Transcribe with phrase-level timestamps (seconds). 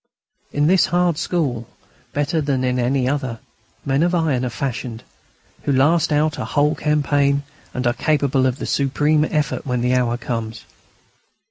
[0.51, 1.67] In this hard school,
[2.11, 3.37] better than in any other,
[3.85, 5.03] men of iron are fashioned,
[5.65, 9.93] who last out a whole campaign and are capable of the supreme effort when the
[9.93, 10.65] hour comes.